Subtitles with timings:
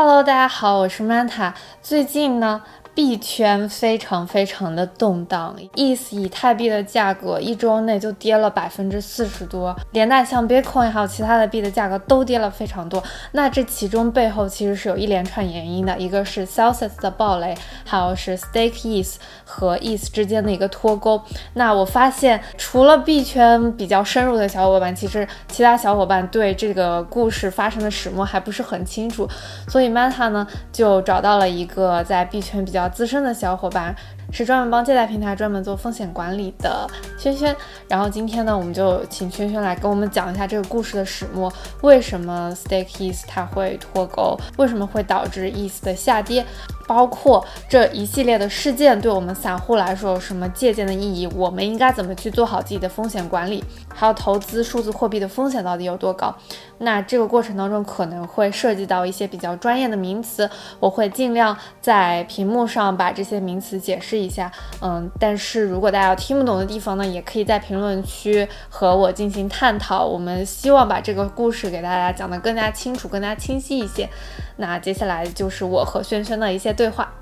[0.00, 1.52] Hello，大家好，我是 Manta。
[1.82, 2.62] 最近呢？
[2.98, 13.00] 币圈非常非常的动荡，ETH 以太币的价格一周内就跌了百分之四十多，连带像 Bitcoin 还有其他的币的价格都跌了非常多。
[13.30, 21.22] 那这其中背后其实是有一连串原因的，一个是 Celsius 的暴雷，还有是 Stake ETH 和 ETH 之间的一个脱钩。
[21.54, 29.28] 那我发现除了币圈比较深入的小伙伴，其实其他小伙伴对这个故事发生的始末还不是很清楚，
[29.68, 32.87] 所以 Manta 呢就找到了一个在币圈比较。
[32.88, 33.94] 资深的小伙伴
[34.32, 36.88] 是专门帮借贷平台专门做风险管理的
[37.18, 37.54] 轩轩，
[37.88, 41.52] 然后今天呢，我们就请轩轩来跟我们讲一下这个故事的始末，
[41.82, 46.44] 为什么 Stake ETH 它会脱钩，为什么会导致 ETH 的下跌。
[46.88, 51.28] 包括这一系列的事件对我们散户来说有什么借鉴的意义？
[51.36, 53.62] 我们应该怎么去做好自己的风险管理？
[53.94, 56.34] 还有投资数字货币的风险到底有多高？
[56.78, 60.48] 那这个过程当中可能会涉及到一些比较专业的名词，
[60.80, 64.50] 我会尽量在屏幕上把这些名词解释一下。
[64.80, 70.06] 嗯，但是如果大家有听不懂的地方呢，也可以在评论区和我进行探讨。
[70.06, 74.08] 我们希望把这个故事给大家讲得更加清楚、更加清晰一些。
[74.56, 77.12] 那接下来就是我和轩轩的一些对话。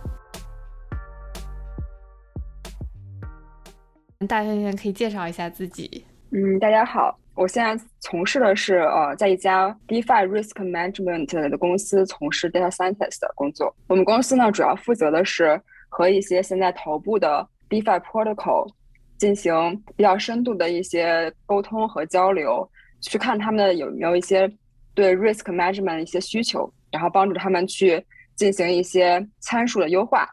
[4.28, 6.04] 大轩轩可以介绍一下自己。
[6.30, 13.74] 嗯，大家好，我现在从事的是呃，在一家 DeFi Risk Management 的公司从事 Data Scientist 的工作。
[13.88, 18.70] 我们公司呢，主要负责的是和一些现在头部的 DeFi Protocol
[19.16, 22.68] 进行比较深度的一些沟通和交流，
[23.00, 24.46] 去看他们有没有一些
[24.92, 26.70] 对 Risk Management 的一些需求。
[26.92, 28.02] 然后帮助他们去
[28.36, 30.28] 进行一些参数的优化，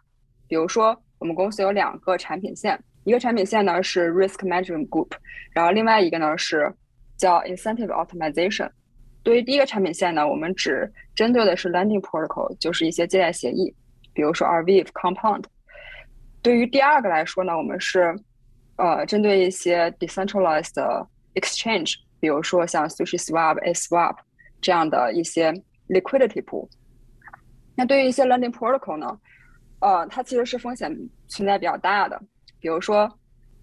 [0.47, 5.09] 比如说我们公司有两个产品线，一个产品线呢是 Risk Management Group，
[5.53, 6.71] 然后另外一个呢是
[7.17, 8.69] 叫 Incentive Optimization。
[9.23, 13.73] 对于第一个产品线呢，我们只针对的是 Lending Protocol，就是一些借贷协议，
[14.13, 15.45] 比如说 Arweave、Compound。
[16.41, 18.13] 对于第二个来说呢，我们是
[18.75, 24.17] 呃针对一些 Decentralized Exchange，比如说像 SushiSwap、ASwap
[24.61, 25.53] 这样的一些。
[25.89, 26.67] liquidity pool，
[27.75, 29.17] 那对于一些 lending protocol 呢，
[29.79, 30.91] 呃，它其实是风险
[31.27, 32.21] 存在比较大的。
[32.59, 33.09] 比如说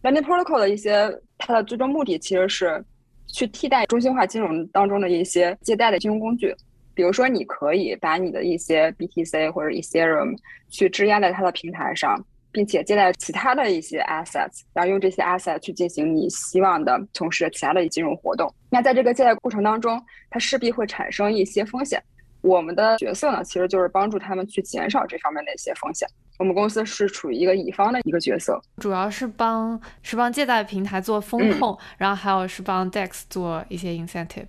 [0.03, 2.85] ，lending protocol 的一些它的最终目的其实是
[3.27, 6.55] 去替代中心化金融当中的一些借贷的金融工具。
[6.95, 10.37] 比如说，你可以把你的一些 BTC 或者 Ethereum
[10.69, 12.17] 去质押在它的平台上。
[12.53, 18.53] 并且借贷其他的一些 assets，然后用这些 assets 去进行你希望的从事其他的金融活动。
[18.69, 22.03] 那在这个借贷过程当中，它势必会产生一些风险。
[22.43, 26.09] 我们的角色呢，其实就是帮助他们去减少这方面的一些风险。
[26.39, 34.47] 我们公司是处于一个乙方的一个角色，主要是帮是帮借贷平台做风控，然后还有是帮 DEX 做一些 incentive。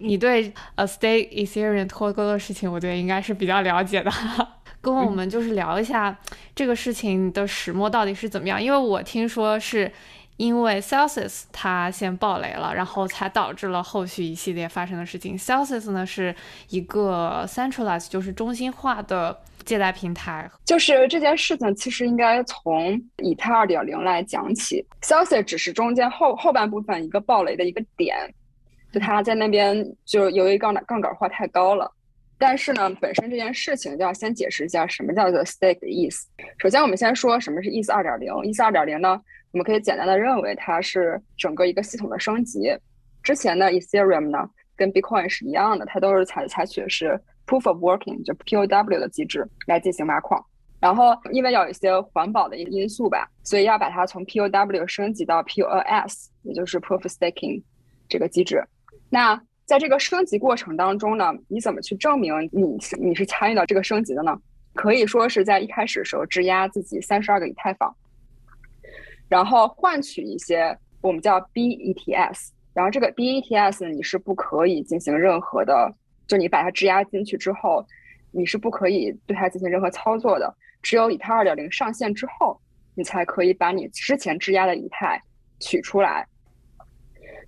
[0.00, 4.10] 你对呃 Stake Ethereum 脱钩的事情，我觉得应该是比较了解的。
[4.80, 6.16] 跟我们就是聊一下
[6.54, 9.90] 这个事情的始末到底是怎么样，因为我听说是
[10.36, 15.38] 因为 Celsius 它先爆雷了，然后才导致了后续一系列发生的事情。
[15.38, 16.34] Celsius 呢是
[16.70, 28.16] 一个 centralized 就是中心化的借贷平台，就是这件事情其实应该从以太二点零来讲起，Celsius 只是中间后后半部分一个爆雷的一个点，
[28.92, 31.90] 就它在那边就由于杠杆杠杆化太高了。
[32.38, 36.28] 但是呢，本身这件事情就要先解释一下什么叫做 stake 的意思。
[36.58, 38.32] 首先，我们先说什么是 ETH 二点零。
[38.32, 39.20] ETH 二点零呢，
[39.52, 42.76] 我们可以简单的认为它是整个一个系统的升级。
[43.22, 50.44] 之前的 Ethereum 呢，跟 Bitcoin 是一样的，它都是采采取的是 Proof of Working 就 POW 的机制来进行挖矿。
[50.80, 57.62] 然后，因为有一些环保的一个因素吧，所以要把它从 POW 升级到 POS，也就是 Proof Staking
[58.06, 58.62] 这个机制。
[59.08, 64.38] 那在这个升级过程当中呢，你怎么去证明你你是参与到这个升级的呢？
[64.74, 67.94] 可以说是在一开始的时候质押自己三十二个以太坊，
[69.28, 75.94] 然后换取一些我们叫 BETS，然后这个 BETS 你是不可以进行任何的，
[76.26, 77.86] 就你把它质押进去之后，
[78.32, 80.52] 你是不可以对它进行任何操作的，
[80.82, 82.60] 只有以太二点零上线之后，
[82.96, 85.22] 你才可以把你之前质押的以太
[85.60, 86.26] 取出来。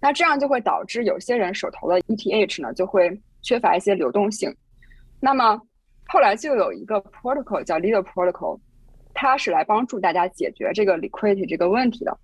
[0.00, 4.54] 那这样就会导致有些人手头的 ETH 呢就会缺乏一些流动性。
[5.20, 5.60] 那么
[6.08, 8.60] 后来就有一个 protocol 叫 Lido Protocol，
[9.14, 12.16] 它是来帮助大家解决这个 liquidity 这个问题的。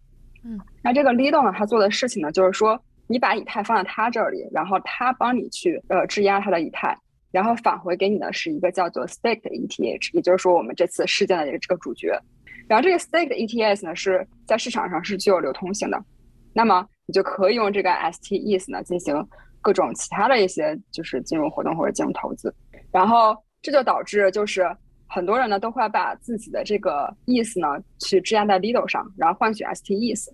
[0.44, 6.96] 嗯，那这个 Lido 呢，它做的事情呢，就是说你把以太放在它这里，然后它帮你去呃质押它的以太，
[7.30, 12.20] 然后返回给你的是一个叫做 Stake 的 ETH，也就是说我们这次事件的这个主角。
[12.68, 16.04] 然后这个 Stake 的 ETH 呢是在市场上是具有流通性的。
[16.52, 19.14] 那么你就可以用这个 STEs 呢进行
[19.60, 22.54] 各种其他的一些就是金融活动或者金融投资。
[22.90, 24.64] 然后这就导致就是
[25.06, 27.68] 很多人呢都会把自己的这个意思呢
[27.98, 30.28] 去质押在 Lido 上，然后换取 STEs。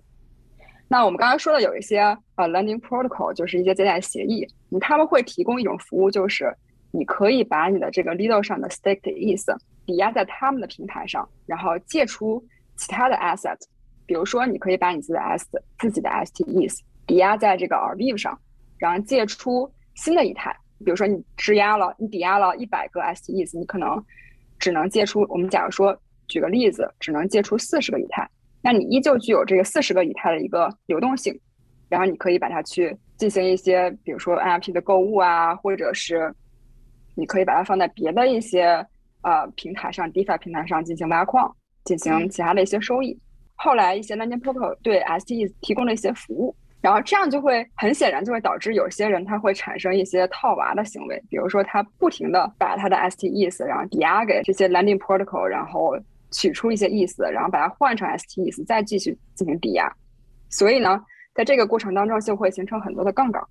[0.87, 1.99] 那我们刚才说的有一些
[2.35, 4.47] 呃 Lending Protocol，就是一些借贷协议，
[4.81, 6.51] 他们会提供一种服务，就是
[6.91, 9.55] 你可以把你的这个 Lido 上的 Staked 意思
[9.85, 12.43] 抵押在他们的平台上，然后借出
[12.75, 13.57] 其他的 Asset，
[14.09, 15.45] 比如说你可以把你自己的 S
[15.77, 18.35] 自己的 STEs 抵押在这个 Arviv 上，
[18.79, 20.51] 然后借出新的以太。
[20.83, 24.03] 比如说你质押了，你抵押了一百个 STEs，，你可能
[24.57, 25.23] 只能借出。
[25.29, 25.95] 我们假如说
[26.27, 28.27] 举个例子，只能借出四十个以太，
[28.63, 31.39] 那你依旧具有这个四十个以太的一个流动性，
[31.87, 36.33] 然后你可以把它去进行一些，比如说 NFT 的购物啊，或者是
[37.13, 38.83] 你可以把它放在别的一些
[39.21, 43.15] 呃平台上，DeFi 平台上进行挖矿，进行其他的一些收益。
[43.59, 46.55] 后来一些 Lending Protocol 对 ST 提供了一些服务。
[46.81, 55.93] 然后这样就会很显然就会导致有些人他会产生一些套娃的行为，比如说他不停的把他的 STEs 然后抵押给这些 lending protocol，然后
[56.31, 59.93] 取出一些意思，然后把它换成 STEs，，再继续进行抵押。
[60.49, 61.03] 所以呢，
[61.35, 63.43] 在这个过程当中就会形成很多的杠杆，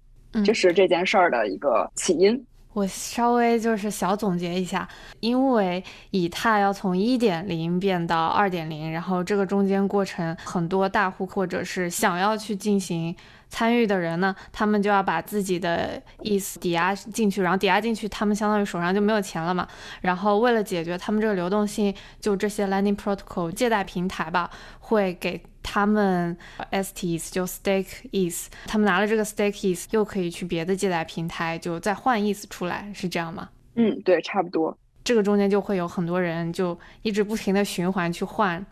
[0.43, 2.43] 这是这件事儿的一个起因。
[2.79, 4.89] 我稍微就是小总结一下，
[5.19, 5.83] 因为
[6.13, 13.17] 以太要从一点零变到二点零，然后这个中间过程，很多大户或者是想要去进行。
[13.49, 19.67] 参与的人呢，他们就要把自己的意思抵押进去，然后抵押进去，他们相当于手上就没有钱了嘛。
[20.01, 24.51] 然后为了解决他们这个流动性，就这些 Lending Protocol 借贷平台吧，
[24.81, 26.37] 会给他们
[26.71, 33.49] STs 就 Stake ETH，他们拿了这个 Stake ETH 又可以去别的借贷平台就再换 ETH 出来，是这样吗？
[33.75, 34.77] 嗯，对，差不多。
[35.05, 38.65] 这个中间就会有很多人就一直不停的循环去换，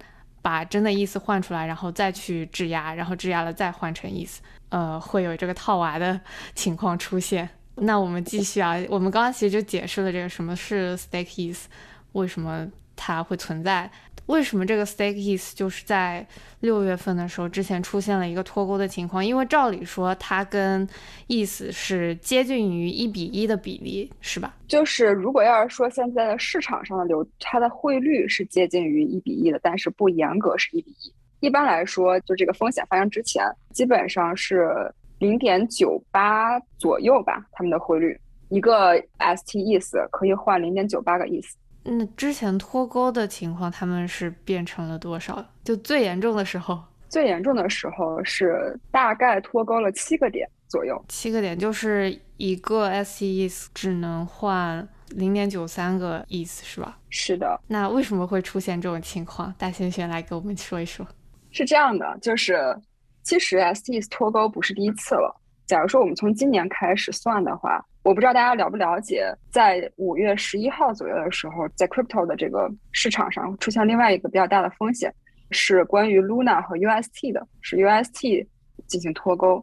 [0.47, 4.41] 把真的意思换出来，然后再去质押，然后质押了再换成意思。
[4.69, 6.21] 呃，会有这个套娃的
[6.55, 7.49] 情况出现。
[7.75, 11.65] 那我们继续啊，我们刚刚其实就解释了这个什么是 stake ETH，
[12.13, 12.65] 为什么
[12.95, 13.91] 它会存在，
[14.27, 16.27] 为什么这个 stake ETH 就是在
[16.61, 20.87] 六月份的时候之前出现了一个脱钩的情况，因为照理说它跟
[21.29, 24.55] ETH 是接近于一比一的比例，是吧？
[24.67, 31.13] 就是如果要是说现在的市场上的流，它的汇率是接近于一比一的，但是不严格是一比一。
[31.41, 37.47] 一般来说，就这个风险发生之前，基本上是零点九八左右吧。
[37.53, 38.19] 他们的汇率，
[38.49, 41.57] 一个 ST 意思可以换零点九八个意思。
[41.87, 45.45] 那之前脱钩的情况，他们是变成了多少？
[45.65, 51.03] 就最严重的时候，最严重的时候是大概脱钩了七个点左右。
[51.09, 56.99] 七个点就是一个 ST 意思只能换零点九三个意思，是吧？
[57.09, 57.61] 是的。
[57.69, 59.55] 那为什么会出现这种情况？
[59.57, 61.07] 大仙轩来给我们说一说。
[61.53, 62.77] 是这样的，就是
[63.23, 65.41] 其实 ST 脱钩不是第一次了。
[65.67, 75.13] 假如说我们从今年开始算的话，我不知道大家了不了解，在五月十一号左右的时候，在 crypto 的这个市场上出现另外一个比较大的风险，
[75.51, 78.47] 是关于 Luna 和 UST 的，是 UST
[78.87, 79.61] 进行脱钩。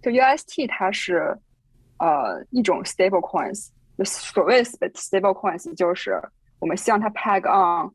[0.00, 1.36] 就 UST 它是
[1.98, 6.22] 呃一种 stable coins，就所谓 stable coins 就是
[6.60, 7.90] 我们希望它 peg on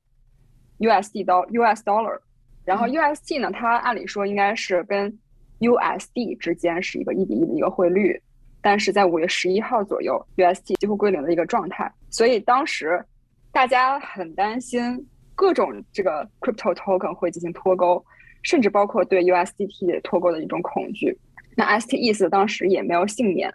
[0.80, 2.20] USD 到 US dollar。
[2.66, 5.18] 然后 UST 呢，它按理说应该是跟
[5.62, 8.22] USD 之间是一个一比一的一个汇率，
[8.68, 13.02] 但是在五月十一号左右，UST 几乎归零的一个状态，所以当时
[13.50, 18.04] 大家很担心各种这个 crypto token 会进行脱钩，
[18.44, 21.18] 甚至包括对 USDT 脱钩的一种恐惧。
[21.56, 23.50] 那 STES 当时也没有幸免，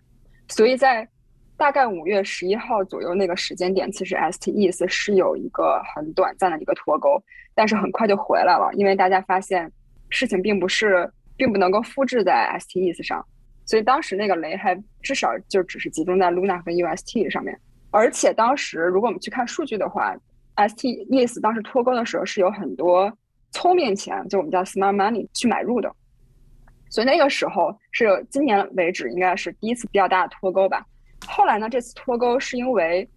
[0.49, 1.07] 所以在
[1.59, 7.23] 大概五月十一号左右那个时间点，其实 STES 是有一个很短暂的一个脱钩。
[7.55, 9.71] 但是很快就回来了，因为大家发现
[10.09, 11.07] 事情并不是，
[11.37, 13.23] 并不能够复制在 STES 上，
[13.65, 17.59] 所以当时那个雷还至少就只是集中在 Luna 和 UST 上面。
[17.91, 20.15] 而且当时如果我们去看数据的话
[20.57, 23.13] ，STETH 当时脱钩的时候是有很多
[23.51, 25.95] 聪明钱，就我们叫 Smart Money 去买入的，
[26.91, 30.85] 所以那个时候是今年为止应该是第一次比较大的脱钩吧。
[31.27, 33.09] 后来呢，这次脱钩是因为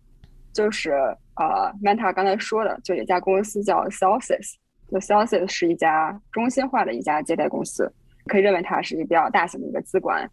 [0.53, 0.93] 就是。
[1.37, 4.53] 呃，Manta 刚才说的，就有一家公司叫 Celsius，
[4.89, 7.93] 就 Celsius 是一家中心化的一家借贷公司，
[8.25, 10.29] 可以认为它是一个比较大型的一个资管，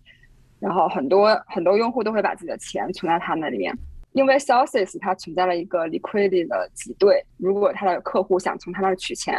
[0.61, 3.77] 然后很多很多用户都会把自己的钱存在它那里面，
[4.13, 9.37] 因为 Celsius 它存在了一个 liquidity 的挤兑，如果他的客户想从他那取钱，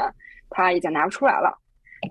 [0.50, 1.58] 他已经拿不出来了。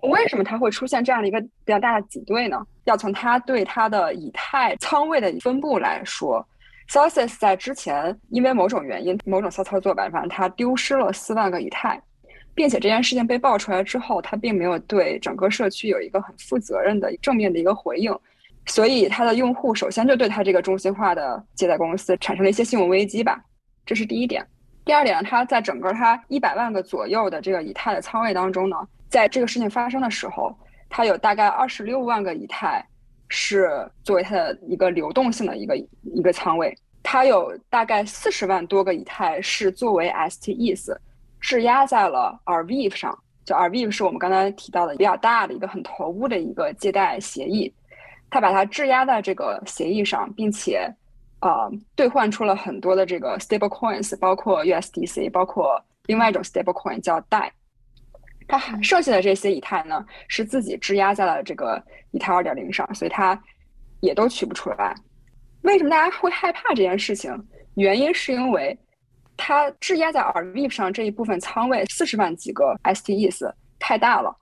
[0.04, 2.64] 为什么它会出现这样的一个比较大的挤兑呢？
[2.84, 6.42] 要从它对它的以太仓位的分布来说。
[6.88, 12.00] Celsius 在之前因为某种原因、某种骚操作吧，反正它丢失了四万个以太，
[12.54, 18.14] 并且这件事情被爆出来之后，他并没有对整个社区有一个很负责任的正面的一个回应，
[18.66, 23.42] 所以他的用户首先就对他这个中心化的借贷公司产生了一些信用危机吧。
[23.84, 24.46] 这是第一点。
[24.84, 28.76] 第二点，它在整个它一百万个左右的这个以太的仓位当中呢，
[29.08, 30.52] 在这个事情发生的时候，
[30.90, 32.84] 它有大概二十六万个以太
[33.28, 40.96] 是作为它的一个流动性的一个一个仓位，它有大概四十万多个以太是作为 STES
[41.42, 47.70] 质押在了 Arweave 上，就 Arweave 是我们刚才提到的比较大的一个很头部的一个借贷协议，
[48.30, 50.90] 它把它质押在这个协议上，并且。
[51.44, 57.50] 啊，兑换出了很多的这个 stable coins，包括 USDC，包括另外一种 stable coin 叫 DAI。
[58.46, 63.36] 它剩下的这些以太呢，是自己质押在了这个以太二点零上，所以它
[63.98, 64.94] 也都取不出来。
[65.62, 67.36] 为什么大家会害怕这件事情？
[67.74, 68.78] 原因是因为
[69.44, 74.34] 它质押在 RVEP 上这一部分仓位四十万几个 STEs 太大了，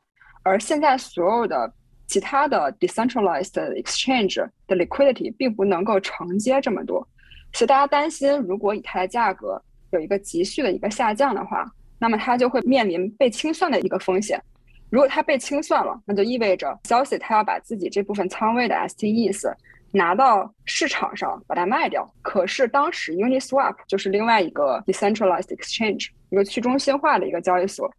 [0.43, 1.73] 而现在所有的。
[2.11, 7.07] 其他的 decentralized exchange 的 liquidity 并不能够承接这么多，
[7.53, 11.65] 所以大家担心，如果以太的价格有一个急剧的一个下降的话，
[12.01, 14.43] 那么它就会面临被清算的一个风险。
[14.91, 19.49] 如果它被清算了，那就意味着 c e l s i 它要把自己这部分仓位的 STEs
[19.93, 22.09] 拿到市场上把它卖掉。
[22.23, 27.91] 可是当时 Uniswap 就是另外一个 decentralized exchange 一个去中心化的一个交易所，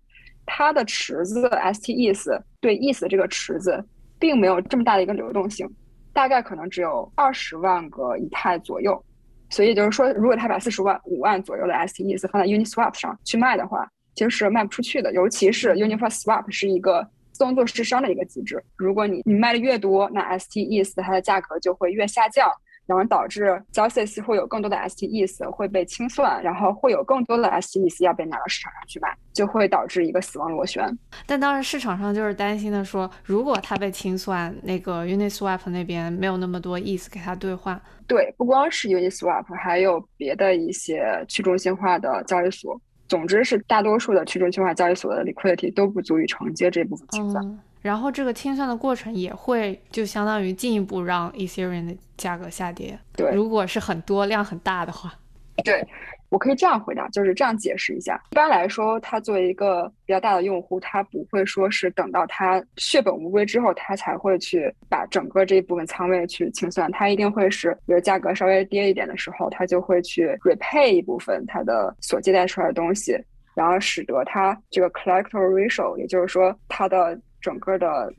[0.45, 3.83] 它的池子 STEs 对 ETH 的这个池子。
[4.21, 5.67] 并没有这么大的一个流动性，
[6.13, 9.03] 大概可能只有二十万个以太左右，
[9.49, 15.11] 所以就是说，如果他把四十万五万左右的 STEs 放在 Uniswap 上去卖的话，其实是卖不出去的。
[15.11, 17.03] 尤其是 Uniswap 是一个
[17.41, 22.47] 自动做市商的一个机制，如果你你卖的越多，那 STETH 它的价格就会越下降。
[22.87, 30.85] 然后导致 j o s s 会有更多的 STETH 会被清算，然后会有更多的 STETH 要被拿到市场上去卖，就会导致一个死亡螺旋。
[31.25, 37.79] 但当时市场上就是担心的说，如果它被清算，那个 Uniswap 那边没有那么多 ETH 给它兑换。
[38.07, 42.81] 对，不光是 Uniswap，还有别的一些去中心化的交易所。
[43.11, 47.59] 总之是大多数的去中心化交易所的 liquidity 都不足以承接这部分清算。
[47.81, 52.97] 然后这个清算的过程也会就相当于进一步让 Ethereum 的价格下跌。
[53.17, 55.13] 对，如果是很多量很大的话。
[55.63, 55.85] 对，
[56.29, 58.21] 我可以这样回答，就是这样解释一下。
[58.31, 66.89] 一般来说，他作为一个比较大的用户，他不会说是等到他血本无归之后，他才会去把整个这一部分仓位去清算。
[66.91, 73.17] 他一定会是，比如价格稍微跌一点的时候，他就会去 repay 一部分他的所借贷出来的东西，
[73.53, 77.19] 然后使得他这个 collector ratio，也就是说他的。
[77.41, 78.13] 整个的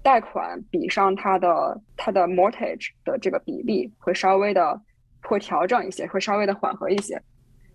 [0.00, 4.80] 贷款比上它的它的 mortgage 的这个比例会稍微的
[5.26, 7.20] 会调整一些，会稍微的缓和一些，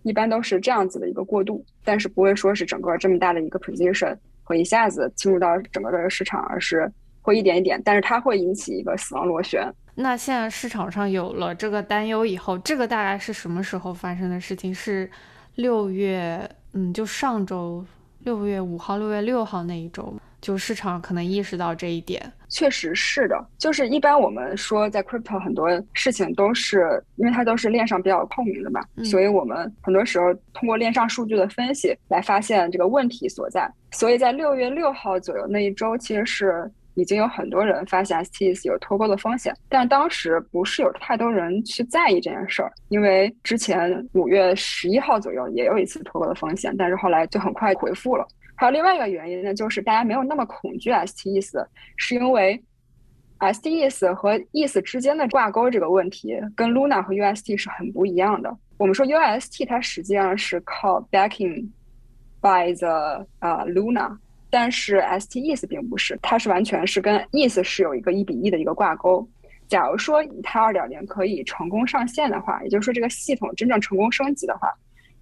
[0.02, 6.90] 一般都是这样子的一个过渡，但是不会说是整个这么大的一个 position 会一下子进入到整个这个市场，而是
[7.20, 9.70] 会一点一点，但是它会引起一个死亡螺旋。
[9.94, 14.74] 那现在市场上有了这个担忧以后，这个大概是什么时候发生的事情？
[14.74, 15.10] 是
[15.56, 17.84] 六月，嗯，就上周
[18.20, 20.14] 六月五号、六月六号那一周。
[20.40, 23.42] 就市场可能意识到这一点，确实是的。
[23.56, 33.70] 就是一般我们说在 crypto 很多事情都是因为它都是链上比较透明的嘛，所以我们很多时候通过链上数据的分析来发现这个问题所在。
[33.92, 48.26] 所以在六月六号左右那一周，其实是已经有很多人发现 STS 有脱钩的风险，但当时不是有太多人去在意这件事儿，因为之前五月十一号左右也有一次脱钩的风险，但是后来就很快回复了。
[48.60, 52.62] 还有另外一个原因呢，就是大家没有那么恐惧 S T E S，是因为
[53.38, 58.54] S T E S 和 ETH 之间的挂钩这个问题跟 Luna 和 UST 是很不一样的。
[58.76, 61.66] 我们说 UST 它实际上是靠 backing
[62.42, 64.14] by the 啊 Luna，
[64.50, 69.26] 但是 S T E S 并不是，它是完全是跟 ETH 是有一个一比一的一个挂钩。
[69.68, 74.70] 假如说以太二点零可以成功上线的话，也就是说这个系统真正成功升级的话，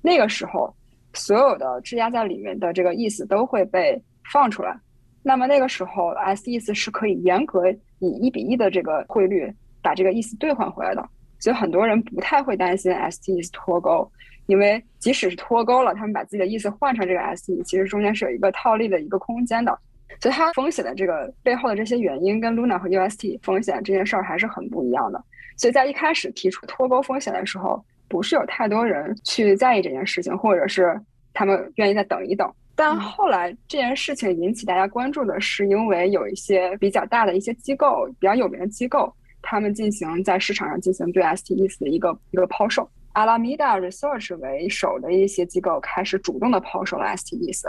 [0.02, 0.74] 那个时候。
[1.18, 4.00] 所有的质押在里面的这个意思都会被
[4.32, 4.74] 放出来，
[5.22, 11.06] 那么那个时候 S 意思是可以严格以一比一的这个汇率把这个意思兑换回来的，
[11.40, 14.10] 所以很多人不太会担心 S T 脱钩，
[14.46, 19.76] 因为即使是脱钩了，他们把自己的意思换成这个 S E，其实中间是有一个套利的一个空间的，
[20.20, 25.22] 所以它风险的这个背后的这些原因跟 Luna 和 U S T 风险这件事儿还是很不一样的，
[25.56, 27.84] 所以在一开始提出脱钩风险的时候。
[28.08, 30.98] 不是有太多人去在意这件事情，或者是
[31.32, 32.50] 他们愿意再等一等。
[32.74, 39.12] 但后来这件事情引起大家关注的是，因为有一些比较大的一些机构，比较有名的机构，
[39.42, 42.88] 他们进行在市场上进行对 STETH 的一个一个抛售。
[43.14, 47.68] Alameda Research 为首的一些机构开始主动的抛售了 STETH，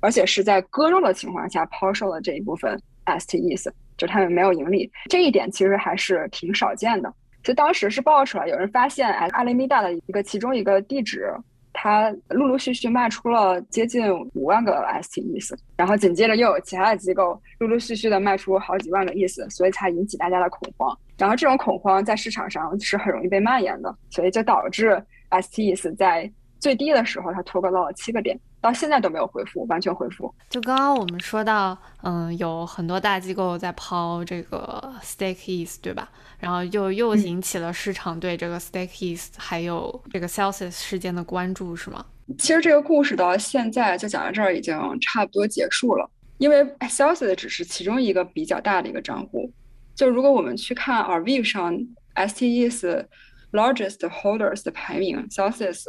[0.00, 2.76] 而且是在割肉的情况下抛售了这一部分
[3.06, 4.90] STETH，就他们没有盈利。
[5.08, 7.14] 这一点其实还是挺少见的。
[7.48, 11.34] 就当时是爆出来，有人发现哎，阿雷米达的一个其中一个地址。
[11.72, 20.94] 它陆陆续续卖出了接近五万个 STEs，然后紧接着又有其他的机构陆陆续续的卖出好几万个 ES，所以才引起大家的恐慌。
[21.16, 28.38] 然后这种恐慌在市场上是很容易被蔓延的，所以就导致 STEs 在最低的时候它脱钩到了七个点。
[28.60, 30.34] 到现在都没有恢复，完全恢复。
[30.50, 36.10] 就刚刚我们说到，嗯，有很多大机构在抛这个 Stakees，对吧？
[36.38, 42.04] 然后又又引起了市场对这个 Stakees 还有这个 Celsius 事件的关注，是吗？
[42.38, 49.50] 其实这个故事到现在就讲到这儿已经差不多结束了，因为 Celsius 只是其中一个比较大的一个账户。
[49.94, 51.74] 就如果我们去看 Arweave 上
[52.14, 53.04] STEs
[53.52, 55.84] largest holders 的排名，Celsius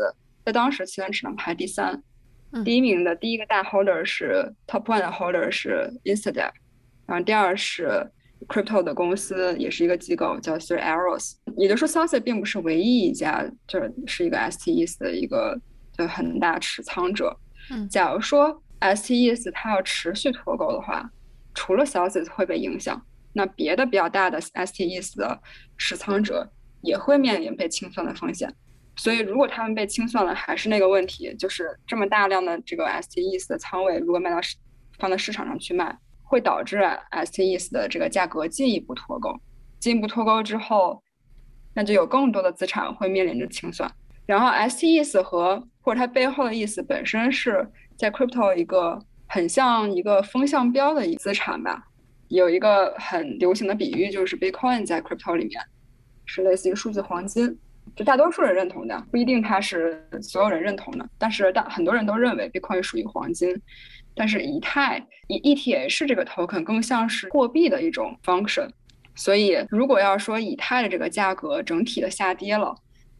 [0.45, 2.01] 在当时其实只能排第三。
[2.65, 6.51] 第一名的第一个大 holder 是 top one 的 holder 是 Instadep，
[7.05, 8.05] 然后第二是
[8.47, 11.33] crypto 的公司，也是一个机构叫 Three Arrows。
[11.57, 15.59] 也就是说 s a s a 并不是唯一一家，就是一个 STEs 的一个
[15.91, 17.37] 就很大持仓者。
[17.69, 21.11] 嗯，假如说 STEs 它要持续脱钩的话，
[21.53, 22.99] 除了 s a s a 会被影响，
[23.33, 25.39] 那别的比较大的 STEs 的
[25.77, 26.49] 持仓者
[26.81, 28.51] 也会面临被清算的风险。
[28.99, 34.57] 所以，如果他们被清算了，还是那个问题，就是这么大量的这个 STEs 的仓位，如果卖到市
[34.97, 39.33] 放到市场上去卖，会导致 STEs 的这个价格进一步脱钩。
[39.79, 41.01] 进一步脱钩之后，
[41.73, 43.89] 那就有更多的资产会面临着清算。
[44.25, 47.65] 然后，STEs 和或者它背后的意思本身是
[47.97, 51.81] 在 crypto 一个很像一个风向标的一资产吧。
[52.27, 55.61] 有一个很流行的比喻，就是 Bitcoin 在 crypto 里面
[56.25, 57.57] 是类似于数字黄金。
[57.99, 61.05] 就大多数人认同的，不一定他是所有人认同的。
[61.17, 63.61] 但是大很多人都认为 Bitcoin 属于黄金，
[64.15, 68.69] 但是以太以 ETH 这个 token 更像是货币的一种 function。
[69.15, 72.73] 所以如果要说以太的这个价格整体的下跌了，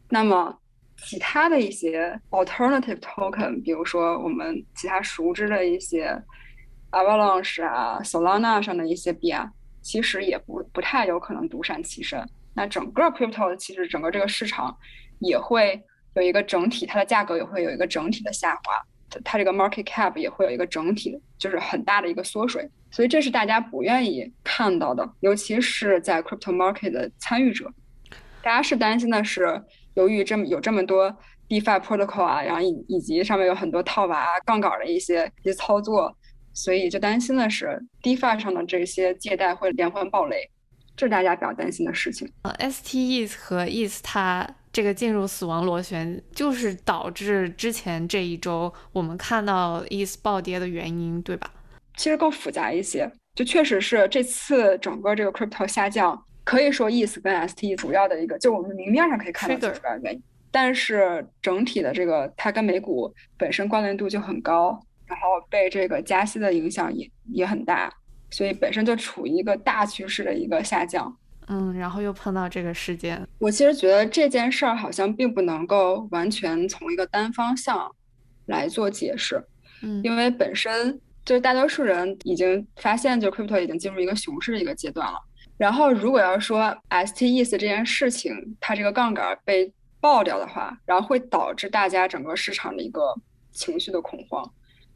[0.08, 0.58] 那么
[0.96, 6.18] 其他的一些 alternative token，比如说我们其他熟知的一些
[6.90, 9.52] Avalanche 啊、Solana 上的一些币啊，
[9.82, 12.26] 其实也不不太有可能独善其身。
[12.54, 14.76] 那整个 crypto 其实整个这个市场
[15.20, 15.80] 也会
[16.14, 18.82] 有一个整体，它的价格也会有一个整体的下滑，
[19.24, 27.72] 它这个 market cap 也会有一个整体，就是很大的一个缩水，所以这是大家不愿意看到的，尤其是在 crypto market 的参与者，
[28.42, 29.62] 大家是担心的是，
[29.94, 31.16] 由于这么有这么多
[31.48, 36.12] DeFi protocol 啊，然后以以及上面有很多套娃杠杆的一些一些操作，
[36.52, 40.50] 所以就担心的是 DeFi 上的这些借贷会连环爆雷。
[40.98, 42.30] 是大家比较担心的事情。
[42.42, 51.50] 呃，STEs 和 ETH 它这个进入死亡螺旋，就是导致之前这一周我们看到 ETH 暴跌的原因，对吧？
[51.96, 60.22] 其实更复杂一些，就确实是这次整个这个 crypto 下降，可以说 ETH 跟 STE 主要的一个，就我们明面上可以看到主要原因。
[60.52, 67.92] 但是整体的这个它跟美股本身关联度就很高，然后被这个加息的影响也也很大。
[68.30, 71.14] 所以本身就处于一个大趋势的一个下降，
[71.48, 77.90] 嗯，然后又碰到这个事件，我其实觉得这件事儿好像并不能够完全从一个单方向
[78.46, 79.44] 来做解释，
[79.82, 85.18] 嗯，因为本身就是大多数人已经发现，就 crypto 已经进入一个熊市的一个阶段了。
[85.58, 93.14] 然后如果要说 STEs 这件事情，它这个杠杆被爆掉的话，然后会导致大家整个市场的一个
[93.50, 94.48] 情绪的恐慌，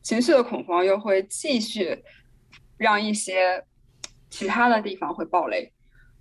[0.03, 2.01] 情绪的恐慌又会继续。
[2.77, 3.63] 让一些
[4.31, 5.73] 其他的地方会爆雷，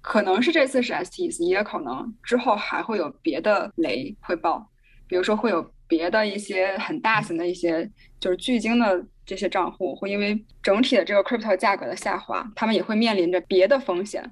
[0.02, 4.70] 可能是这次是 STS，也可能之后还会有别的雷会爆，
[5.08, 7.90] 比如说会有别的一些很大型的一些
[8.20, 14.32] 就是巨鲸的这些账户会因为整体的这个 crypto 价格的下滑，他们也会面临着别的风险。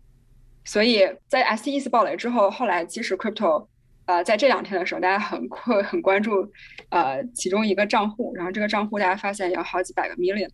[0.64, 3.68] 所以在 STS 爆雷之后，后来其实 crypto
[4.06, 6.52] 呃在这两天的时候，大家很会很关注
[6.90, 10.50] 呃其中一个账户，然后这个账户大家发现有好几百个 million。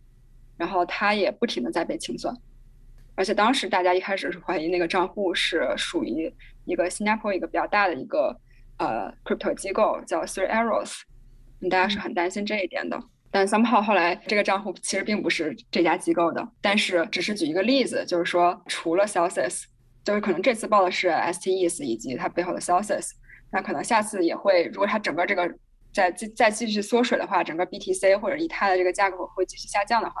[0.58, 2.34] 然后它也不停的在被清算，
[3.14, 6.30] 而且当时大家一开始是怀疑那个账户是属于
[6.64, 8.36] 一个新加坡一个比较大的一个
[8.78, 11.00] 呃 crypto 机构叫 Three Arrows，
[11.70, 13.00] 大家是很担心这一点的。
[13.30, 19.64] 但 somehow 后来这个账户其实并不是这家机构的，但是只是举一个例子，就是说除了 Celsius，
[20.02, 23.10] 就是可能这次报的是 STEs 以及它背后的 Celsius，
[23.52, 25.46] 那可能下次也会，如果它整个这个
[25.92, 30.16] 再继再继续缩水的话，整个 BTC 或者以太的这个价格会继续下降的话。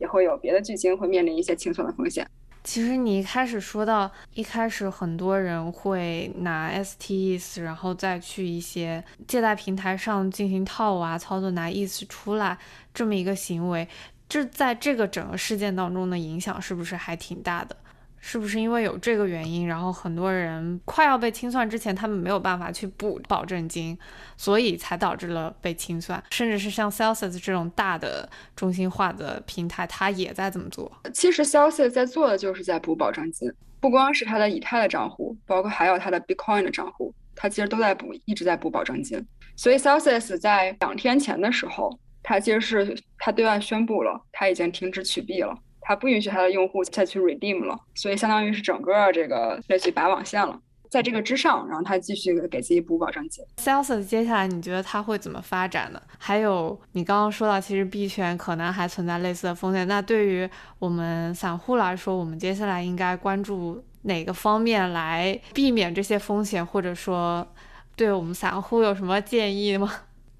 [0.00, 2.26] 也会有别的巨星会面临一些清算的风险。
[2.62, 12.58] 其实你一开始说到，一开始很多人会拿 STEs，然后再去一些借贷平台上进行套娃操作，拿 ETH 出来
[12.92, 13.88] 这么一个行为，
[14.28, 17.74] 这在这个整个事件当中的影响是不是还挺大的？
[18.20, 23.98] 是不是因为有这个原因，然后很多人快要被清算之前，他们没有办法去补保证金，
[24.36, 26.22] 所以才导致了被清算。
[26.30, 30.92] 甚至是像 Celsius 这种大的中心化的平台，它也在这么做。
[31.14, 39.26] 其实 Celsius 在做的就是在补保证金，不光是他的以太的账户，包括还有他的 Bitcoin 的账户，他其实都在补，一直在补保证金。
[39.56, 45.56] 所以 Celsius 在两天前的时候，他其实是他对外宣布了，他已经停止取币了。
[45.80, 50.60] 它不允许它的用户再去 redeem 了，所以相当于是整个这个类似于拔网线了。
[50.88, 53.44] 在这个之上，然后它继续给自己补保证金。
[53.58, 56.02] Celsius 接下来你觉得它会怎么发展呢？
[56.18, 59.86] 还有你刚刚说到，其实币圈可能还存在类似的风险。
[59.86, 67.46] 那对于我们散户来说，我们接下来应该关注哪个方面来避免这些风险，或者说
[67.94, 69.88] 对我们散户有什么建议吗？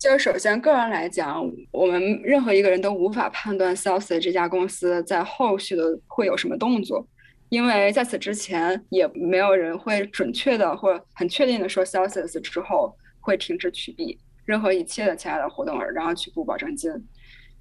[0.00, 7.06] 就是首先，个人来讲，我们任何一个人都无法判断 Celsius 这家公司在后续的会有什么动作，
[7.50, 16.90] 因为在此之前也没有人会准确的或很确定的说 Celsius 之后会停止取币，任何一切的其他的活动，然后去补保证金。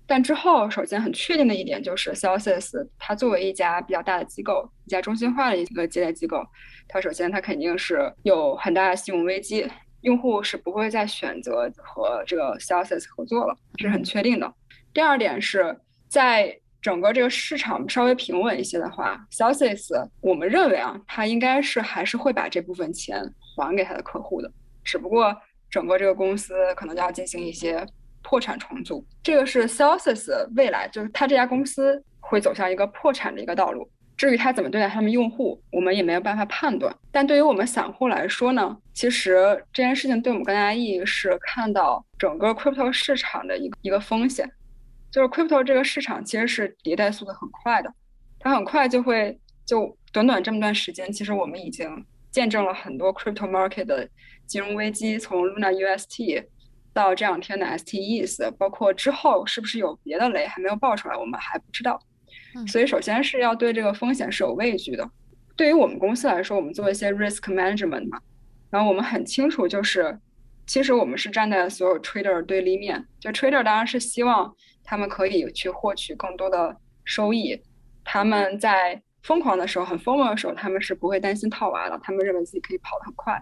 [0.08, 6.42] 但之后，首先很确定的一点就是 Celsius 它作为一家比较大的机构，一家中心化的一个借贷机构，
[6.88, 9.68] 它首先它肯定是有很大的信用危机。
[10.02, 14.54] 用户是不会再选择和这个 Celsius 合作了，是很确定的。
[14.94, 23.22] 第二点是在整个这个市场稍微平稳一些的话，Celsius 我们认为啊，它应该是还是会把这部分钱
[23.56, 24.52] 还给他的客户的，
[24.84, 25.36] 只不过
[25.70, 27.86] 整个这个公司可能就要进行一些
[28.24, 29.06] 破产重组。
[29.22, 33.90] 这个是 Celsius 未来就是它这家公司会走向一个破产的一个道路。
[34.20, 36.94] 至于他怎么对待他们用户，我们也没有办法判断。
[37.10, 44.52] 但对于我们散户来说呢，其实这件事情对我们更大意义是看到整个 crypto 市场的一个一个风险，
[45.10, 47.90] 就是 crypto 这个市场其实是迭代速度很快的，
[48.40, 54.06] 它很快就会就短短这么段时间，其实我们已经见证了很多 crypto market 的
[54.46, 56.44] 金融危机，从 Luna UST
[56.94, 61.98] 到这两天的 STEs，包括之后是不是有别的雷还没有爆出来，我们还不知道。
[62.68, 65.10] 所以，首先是要对这个风险是有畏惧的。
[65.56, 68.20] 对于我们公司来说，我们做一些 risk management 嘛，
[68.70, 70.18] 然后我们很清楚，就是
[70.66, 73.06] 其实我们是站在所有 trader 对立面。
[73.20, 77.62] 就 trader 当然是希望他们可以去获取更多的收益，
[78.04, 83.42] 他们在疯狂的时候、很疯狂的时候，他们是不会担心套娃的，他们认为自己可以跑得很快。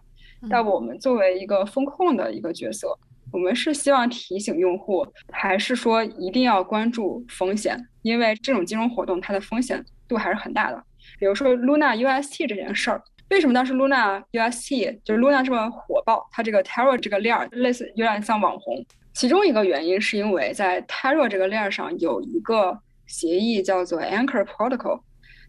[0.49, 2.97] 但我们作为一个风控的一个角色，
[3.31, 7.77] 我们是希望提醒用户，还是说一定要关注风险？
[8.01, 10.83] 因为这种金融活动它的风险度还是很大的。
[11.19, 16.27] 比如说 Luna UST 这件事儿，为什么当时 Luna UST 就是 Luna 这么火爆？
[16.31, 18.85] 它这个 Terra 这个链儿类似有点像网红。
[19.13, 25.01] 其中一个原因是因为在 Terra 这个链上有一个协议叫做 Anchor Protocol。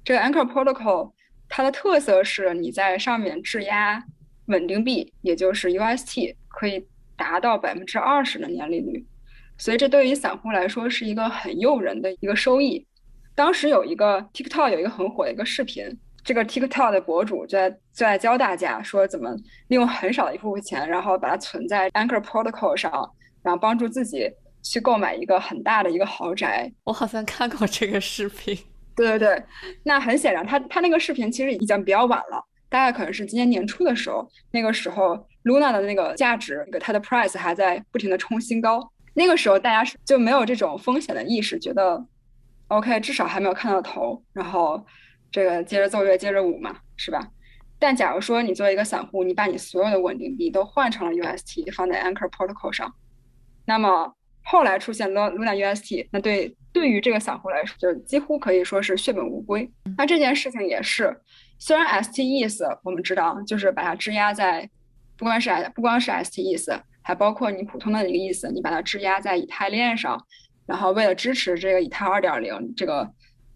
[0.04, 1.12] 这个 Anchor Protocol
[1.48, 4.02] 它的特色是你在上面质押
[4.46, 6.86] 稳定币，也就是 UST，可以
[7.18, 9.04] 达到百分之二十的年利率。
[9.59, 12.87] 所以这对于散户来说是一个很诱人的一个收益。
[13.35, 15.85] 当时有一个 TikTok 有一个很火的一个视频，
[16.24, 19.31] 这个 TikTok 的博主在在教大家说怎么
[19.66, 22.90] 利用很少的一部分钱，然后把它存在 Anchor Protocol 上，
[23.42, 24.31] 然后帮助自己
[24.62, 26.72] 去购买一个很大的一个豪宅。
[26.85, 28.57] 我好像看过这个视频。
[28.96, 29.44] 对对对，
[29.85, 38.92] 那很显然，他他那个视频其实已经比较晚了，大概可能是今年年初的时候，那个时候 Luna 的那个价值，那个它的 price 还在不停的冲新高。
[39.14, 42.07] 那个时候大家是就没有这种风险的意识，觉得
[42.68, 44.85] OK，至少还没有看到头，然后
[45.33, 47.28] 这个接着奏乐，接着舞嘛，是吧？
[47.81, 52.92] 但假如说你作为一个散户，你把你所有的稳定币都换成了 UST，放在 Anchor Protocol 上，
[53.66, 59.68] 那么后来出现了 Luna UST，那对对于这个散户来说，就几乎可以说是血本无归。
[59.96, 61.12] 那这件事情也是，
[61.58, 64.70] 虽然 STEs 我们知道就是把它质押在，
[65.16, 66.80] 不光是不光是 STEs。
[67.02, 70.24] 还包括你普通的一个意思，你把它质押在以太链上，
[70.66, 73.10] 然后为了支持这个以太二点零这个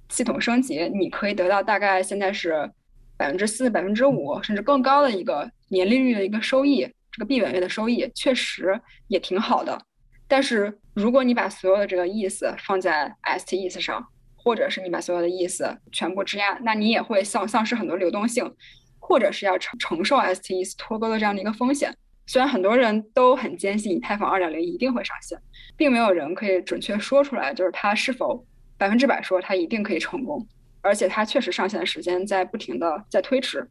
[0.08, 2.68] 系统升级，你可以得到大概现在是
[3.16, 6.80] 百分之四、百分之五甚至更高的一个年利率的一个收益，
[7.12, 9.80] 这个币本位的收益确实也挺好的。
[10.26, 18.54] 但是如果你把所有的这个意思放在 STEs 上，或者是你把所有的意思全部质押，那你也会丧丧失很多流动性，
[18.98, 21.94] 或者是要承承受 STEs 脱钩的这样的一个风险。
[22.26, 25.38] 虽然很多人都很坚信以太坊2.0一定会上线，
[25.76, 28.44] 并没有人可以准确说出来，就是它是否
[28.76, 30.46] 百分之百说它一定可以成功，
[30.82, 33.66] 而且它确实上线的时间在不停的在推迟，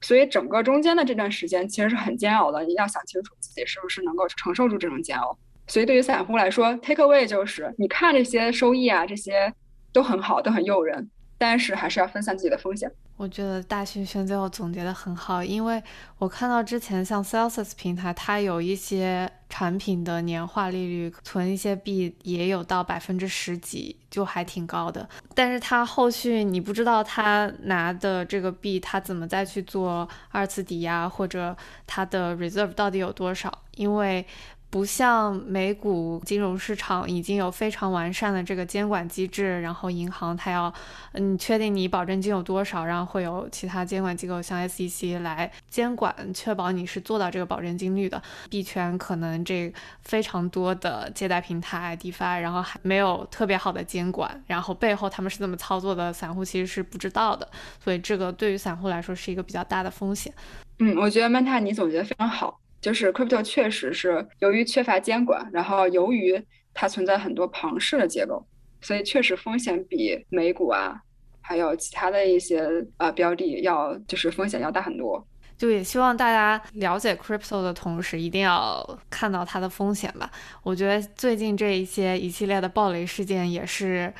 [0.00, 5.38] 所以整个中间的这段时间其实是很煎熬的，你要想清楚自己是不是能够承受住这种煎熬。
[5.68, 9.52] 所以对于散户来说，take away 就是你看这些收益啊，这些
[9.92, 12.90] 都很好，都很诱人，但是还是要分散自己的风险。
[13.18, 15.82] 我觉得大勋轩最后总结的很好，因为
[16.18, 25.06] 我看到之前像 Celsius 平台，它有一些产品的年化利率，存一些币也有到百分之十几，就还挺高的。
[25.34, 31.56] 但是它后续你不知道它拿的这个币，它怎么再去做二次抵押，或者
[31.88, 34.24] 它的 reserve 到底有多少，因为。
[34.70, 40.72] 不像美股金融市场已经有非常完善的这个监管机制，然后银行它要，
[41.12, 48.22] 嗯，确定你保证金有多少，然后会有其他监管机构像 SEC 来监管，确保你是做到这个保证金率的。
[48.50, 57.48] 币圈可能这非常多的借贷平台 DeFi，然后还没有特别好的监管，然后背后他们是怎么操作的，散户其实是不知道的，
[57.82, 60.30] 所以这个对于散户来说是一个比较大的风险。
[60.78, 62.60] 嗯，我觉得 Manta 你总结的非常好。
[62.80, 66.40] 就是 crypto 确实是由于缺乏监管，然后由于
[66.72, 68.46] 它存在很多庞氏的结构，
[68.80, 71.00] 所以确实风险比美股啊，
[71.40, 75.26] 还有其他的一些呃标的要就是风险要大很多。
[75.56, 80.30] 就也希望大家了解 crypto 的同时，一定要看到它的风险吧。
[80.62, 84.12] 我觉得最近这一些一系列的暴雷事件也是。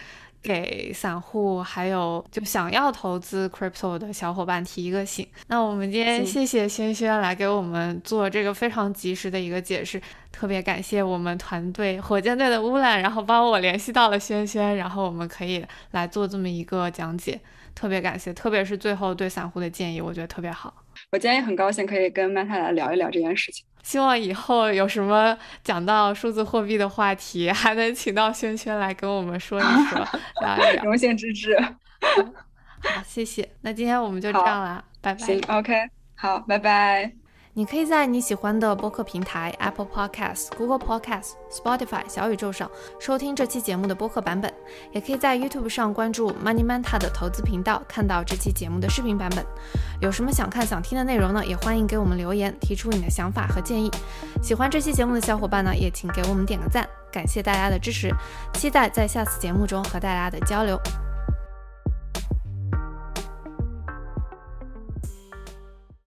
[0.42, 5.27] 给散户还有就想要投资 crypto 的小伙伴提一个醒。
[5.48, 10.01] 那我们今天谢谢轩轩来给我们做这个非常及时的一个解释，
[10.38, 17.40] 特别感谢我们团队火箭队的乌兰，然后帮我联系到了轩轩，然后我们可以来做这么一个讲解，
[17.74, 20.72] 特别感谢，特别是最后对散户的建议，我觉得特别好。
[21.11, 23.66] 我今天也很高兴可以跟曼太来聊一聊这件事情。
[23.83, 29.98] 希望以后有什么讲到数字货币的话题，还能请到轩轩来跟我们说一说，
[30.40, 30.85] 聊一聊。
[30.85, 31.59] 荣幸之至。
[31.61, 33.48] 好，谢谢。
[33.62, 35.20] 那今天我们就这样了，拜拜。
[35.20, 35.74] 行，OK，
[36.14, 37.27] 好，拜拜。
[37.59, 44.55] 你可以在你喜欢的播客平台 Apple Podcasts、Google Podcasts、Spotify、小宇宙上收听这期节目的播客版本，
[44.92, 49.44] 也可以在 YouTube 上关注 Money Manta 的投资频道，看到这期节目的视频版本。
[50.01, 51.44] 有什么想看、想听的内容呢？
[51.44, 53.90] 也欢迎给我们留言，提出你的想法和建议。
[54.40, 58.14] 喜欢这期节目的小伙伴呢，也请给我们点个赞，感谢大家的支持，
[58.55, 60.81] 期待在下次节目中和大家的交流。